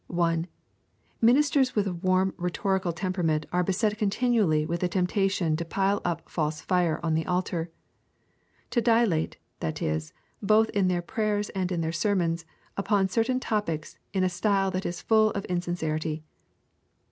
(1) 0.07 0.47
Ministers 1.21 1.75
with 1.75 1.85
a 1.85 1.93
warm 1.93 2.33
rhetorical 2.37 2.91
temperament 2.91 3.45
are 3.51 3.63
beset 3.63 3.99
continually 3.99 4.65
with 4.65 4.79
the 4.79 4.87
temptation 4.87 5.55
to 5.55 5.63
pile 5.63 6.01
up 6.03 6.27
false 6.27 6.59
fire 6.59 6.99
on 7.03 7.13
the 7.13 7.23
altar; 7.27 7.69
to 8.71 8.81
dilate, 8.81 9.37
that 9.59 9.79
is, 9.79 10.11
both 10.41 10.69
in 10.71 10.87
their 10.87 11.03
prayers 11.03 11.49
and 11.49 11.71
in 11.71 11.81
their 11.81 11.91
sermons, 11.91 12.45
upon 12.75 13.09
certain 13.09 13.39
topics 13.39 13.99
in 14.11 14.23
a 14.23 14.27
style 14.27 14.71
that 14.71 14.87
is 14.87 15.03
full 15.03 15.29
of 15.33 15.45
insincerity. 15.45 16.23